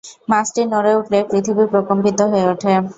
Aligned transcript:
মাছটি 0.31 0.61
নড়ে 0.71 0.91
উঠলে 0.99 1.19
পৃথিবী 1.29 1.63
প্রকম্পিত 1.73 2.19
হয়ে 2.31 2.45
ওঠে। 2.51 2.71